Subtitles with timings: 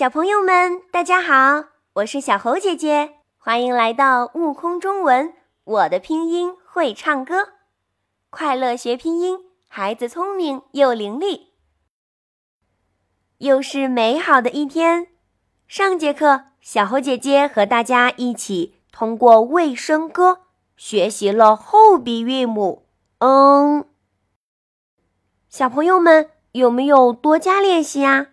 [0.00, 5.34] 小朋友们，大家好，我是小猴姐姐，欢迎来到悟空中文。
[5.62, 7.50] 我的拼音会唱歌，
[8.30, 11.48] 快乐学拼音，孩子聪明又伶俐。
[13.36, 15.08] 又是美好的一天。
[15.68, 20.44] 上节课，小猴姐姐和大家一起通过卫生歌
[20.78, 22.86] 学习了后鼻韵母
[23.20, 23.84] “嗯”。
[25.50, 28.28] 小朋友们有没有多加练习啊？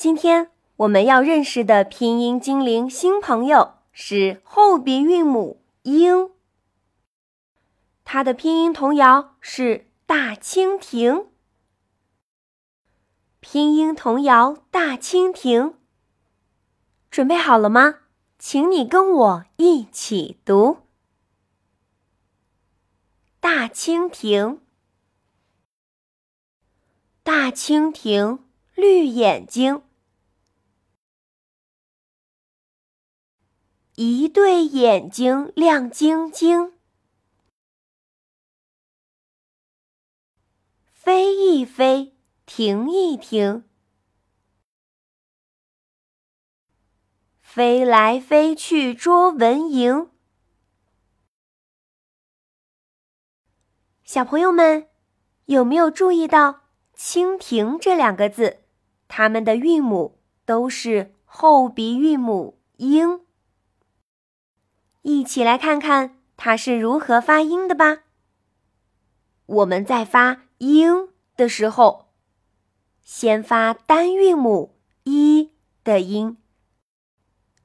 [0.00, 6.30] 今天我们要认识的拼音精灵新朋友是后鼻韵母“英”，
[8.02, 11.26] 它的拼音童谣是“大蜻蜓”。
[13.40, 15.64] 拼音童谣《大蜻蜓》，
[17.10, 17.96] 准备好了吗？
[18.38, 20.78] 请你跟我一起读：
[23.38, 24.62] 大蜻蜓，
[27.22, 28.38] 大蜻蜓，
[28.74, 29.82] 绿眼睛。
[34.02, 36.72] 一对眼睛亮晶晶，
[40.90, 42.14] 飞一飞，
[42.46, 43.62] 停一停，
[47.42, 50.08] 飞来飞去捉蚊蝇。
[54.02, 54.88] 小朋友们
[55.44, 56.62] 有没有注意到
[56.96, 58.62] “蜻蜓”这两个字？
[59.08, 63.26] 它们的韵母都是后鼻韵母“英”。
[65.02, 68.02] 一起来看看它是如何发音的吧。
[69.46, 72.10] 我们在发“音”的时候，
[73.02, 76.36] 先发单韵母“一”的音，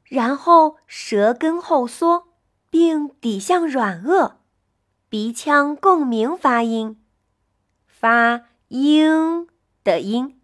[0.05, 2.29] 然后舌根后缩，
[2.69, 4.35] 并抵向软腭，
[5.09, 6.99] 鼻腔共鸣发音，
[7.85, 9.47] 发“音”
[9.83, 10.39] 的音。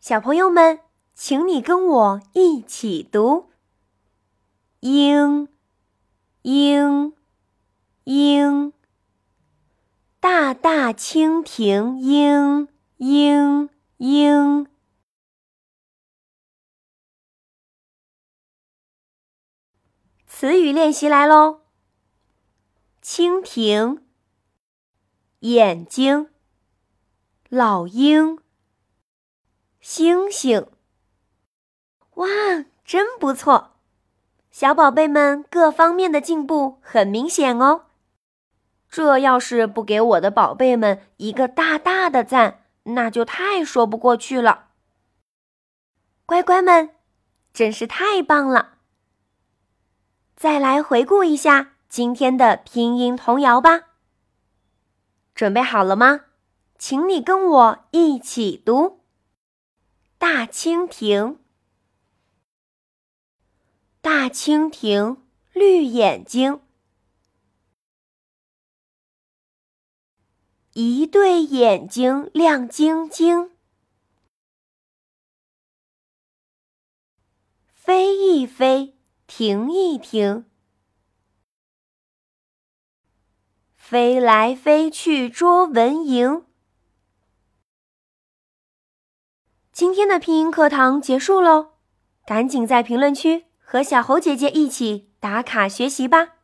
[0.00, 0.80] 小朋友们，
[1.14, 3.50] 请你跟我一起读。
[4.84, 5.48] 鹰，
[6.42, 7.14] 鹰，
[8.04, 8.74] 鹰，
[10.20, 12.68] 大大蜻蜓，鹰，
[12.98, 14.66] 鹰，鹰。
[20.26, 21.62] 词语练习来喽！
[23.02, 24.04] 蜻蜓，
[25.38, 26.28] 眼睛，
[27.48, 28.38] 老鹰，
[29.80, 30.66] 星星。
[32.16, 32.26] 哇，
[32.84, 33.73] 真不错！
[34.54, 37.86] 小宝贝们各方面的进步很明显哦，
[38.88, 44.68] 这要是不给我的宝贝们一个大大的赞，那就太说不过去了。
[46.24, 46.90] 乖乖们，
[47.52, 48.74] 真是太棒了！
[50.36, 53.86] 再来回顾一下今天的拼音童谣吧。
[55.34, 56.26] 准备好了吗？
[56.78, 59.00] 请你跟我一起读：
[60.16, 61.40] 大蜻蜓。
[64.04, 65.16] 大蜻蜓，
[65.54, 66.60] 绿眼睛，
[70.74, 73.52] 一对眼睛亮晶晶，
[77.72, 78.94] 飞一飞，
[79.26, 80.44] 停一停，
[83.74, 86.44] 飞来飞去捉蚊蝇。
[89.72, 91.76] 今天的拼音课堂结束喽，
[92.26, 93.46] 赶紧在评论区。
[93.74, 96.34] 和小猴姐姐一起打卡学习吧，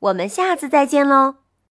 [0.00, 1.45] 我们下次再见喽。